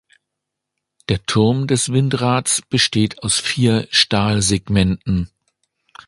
Der 1.09 1.23
Turm 1.27 1.67
des 1.67 1.89
Windrads 1.89 2.63
besteht 2.63 3.21
aus 3.21 3.37
vier 3.39 3.87
Stahlsegmenten. 3.91 5.29